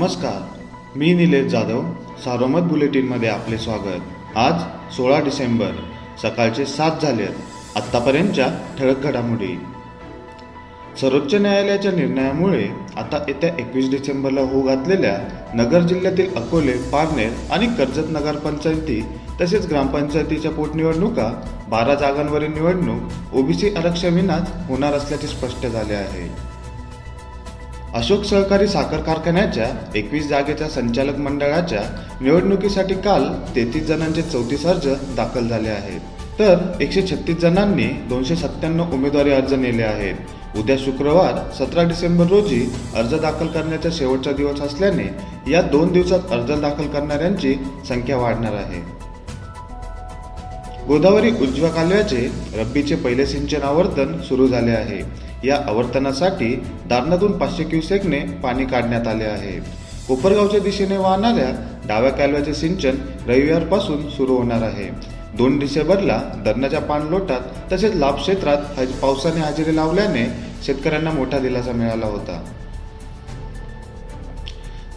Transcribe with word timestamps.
नमस्कार 0.00 0.98
मी 0.98 1.12
निलेश 1.14 1.46
जाधव 1.52 1.80
सारोमत 2.24 2.68
बुलेटिनमध्ये 2.68 3.28
आपले 3.28 3.56
स्वागत. 3.58 4.36
आज 4.36 4.60
सोळा 4.96 5.18
डिसेंबर 5.24 5.72
सकाळचे 6.22 6.64
सात 6.66 7.02
झाले 7.02 7.26
आत्तापर्यंतच्या 7.76 8.46
ठळक 8.78 9.02
घडामोडी. 9.02 9.52
सर्वोच्च 11.00 11.34
न्यायालयाच्या 11.34 11.92
निर्णयामुळे 11.92 12.62
आता 12.96 13.22
येत्या 13.28 13.50
एकवीस 13.58 13.90
डिसेंबरला 13.90 14.40
होऊ 14.40 14.62
घातलेल्या 14.62 15.16
नगर 15.54 15.80
जिल्ह्यातील 15.80 16.36
अकोले 16.36 16.76
पारनेर 16.92 17.52
आणि 17.52 17.66
कर्जत 17.78 18.10
नगरपंचायती 18.10 19.00
तसेच 19.40 19.66
ग्रामपंचायतीच्या 19.66 20.50
पोटनिवडणुका 20.50 21.32
बारा 21.68 21.94
जागांवरील 21.94 22.54
निवडणूक 22.54 23.36
ओबीसी 23.36 23.74
आरक्षणविनाच 23.74 24.52
होणार 24.68 24.92
असल्याचे 24.92 25.26
स्पष्ट 25.26 25.66
झाले 25.66 25.94
आहे. 25.94 26.28
अशोक 27.94 28.24
सहकारी 28.24 28.66
साखर 28.66 29.00
कारखान्याच्या 29.02 29.66
एकवीस 29.94 30.28
जागेच्या 30.28 30.68
संचालक 30.68 31.16
मंडळाच्या 31.18 31.80
निवडणुकीसाठी 32.20 32.94
काल 32.94 33.24
तेहतीस 33.56 33.86
जणांचे 33.86 34.22
चौतीस 34.22 34.66
अर्ज 34.66 34.86
दाखल 35.16 35.48
झाले 35.48 35.68
आहेत. 35.68 36.00
तर 36.38 36.56
एकशे 36.80 37.02
छत्तीस 37.02 37.36
जणांनी 37.36 37.86
दोनशे 38.08 38.36
सत्त्याण्णव 38.36 38.92
उमेदवारी 38.94 39.32
अर्ज 39.32 39.54
नेले 39.54 39.82
आहेत. 39.82 40.14
उद्या 40.58 40.76
शुक्रवार 40.78 41.42
सतरा 41.58 41.82
डिसेंबर 41.82 42.26
रोजी 42.26 42.64
अर्ज 42.96 43.14
दाखल 43.14 43.46
करण्याचा 43.46 43.88
शेवटचा 43.92 44.32
दिवस 44.32 44.60
असल्याने 44.60 45.08
या 45.52 45.62
दोन 45.62 45.92
दिवसात 45.92 46.32
अर्ज 46.32 46.60
दाखल 46.60 46.86
करणाऱ्यांची 46.86 47.54
संख्या 47.88 48.16
वाढणार 48.16 48.54
आहे. 48.54 48.82
गोदावरी 50.88 51.30
उजव्या 51.30 51.70
कालव्याचे 51.70 52.30
रब्बीचे 52.54 52.94
पहिले 52.94 53.26
सिंचन 53.26 53.62
आवर्तन 53.62 54.20
सुरू 54.20 54.46
झाले 54.48 54.70
आहे. 54.70 55.00
या 55.48 55.58
आवर्तनासाठी 55.68 56.54
दारणातून 56.88 57.32
पाचशे 57.38 57.64
क्युसेकने 57.64 58.18
पाणी 58.42 58.64
काढण्यात 58.64 59.06
आले 59.08 59.24
आहे. 59.24 59.52
कोपरगावच्या 60.08 60.60
दिशेने 60.60 60.96
वाहणाऱ्या 60.96 61.50
डाव्या 61.88 62.10
कालव्याचे 62.10 62.54
सिंचन 62.54 62.96
रविवारपासून 63.26 64.08
सुरू 64.10 64.36
होणार 64.36 64.62
आहे. 64.62 64.88
दोन 65.36 65.58
डिसेंबरला 65.58 66.20
धरणाच्या 66.44 66.80
पाणलोटात 66.80 67.72
तसेच 67.72 67.94
लाभ 67.94 68.14
क्षेत्रात 68.14 68.86
पावसाने 69.02 69.40
हजेरी 69.40 69.76
लावल्याने 69.76 70.26
शेतकऱ्यांना 70.66 71.10
मोठा 71.10 71.38
दिलासा 71.38 71.72
मिळाला 71.72 72.06
होता. 72.06 72.42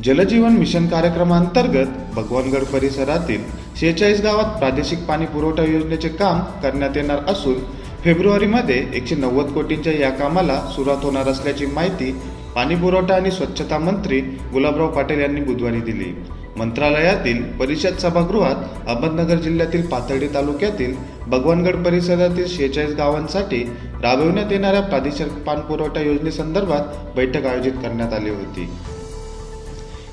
जलजीवन 0.00 0.52
मिशन 0.52 0.86
कार्यक्रमांतर्गत 0.86 1.88
भगवानगड 2.14 2.62
परिसरातील 2.64 3.42
शेहेचाळीस 3.76 4.20
गावात 4.20 4.58
प्रादेशिक 4.58 4.98
पाणी 4.98 5.26
पुरवठा 5.26 5.62
योजनेचे 5.62 6.08
काम 6.08 6.38
करण्यात 6.62 6.96
येणार 6.96 7.18
असून 7.28 7.58
फेब्रुवारीमध्ये 8.04 8.76
एकशे 8.94 9.14
नव्वद 9.14 9.52
कोटींच्या 9.52 9.92
या 9.92 10.10
कामाला 10.10 10.58
सुरुवात 10.74 11.04
होणार 11.04 11.28
असल्याची 11.28 11.66
माहिती 11.66 12.10
पाणी 12.54 12.74
पुरवठा 12.74 13.14
आणि 13.14 13.30
स्वच्छता 13.30 13.78
मंत्री 13.78 14.20
गुलाबराव 14.52 14.88
पाटील 14.92 15.20
यांनी 15.20 15.40
बुधवारी 15.40 15.80
दिली. 15.80 16.12
मंत्रालयातील 16.56 17.42
परिषद 17.58 17.98
सभागृहात 17.98 18.88
अहमदनगर 18.88 19.36
जिल्ह्यातील 19.36 19.86
पाथर्डी 19.86 20.28
तालुक्यातील 20.34 20.94
भगवानगड 21.26 21.84
परिसरातील 21.84 22.46
शेहेचाळीस 22.46 22.94
गावांसाठी 22.96 23.62
राबविण्यात 24.02 24.52
येणाऱ्या 24.52 24.80
प्रादेशिक 24.80 25.32
पाणपुरवठा 25.46 26.00
योजनेसंदर्भात 26.00 27.14
बैठक 27.16 27.46
आयोजित 27.46 27.72
करण्यात 27.72 28.12
आली 28.12 28.30
होती. 28.30 28.68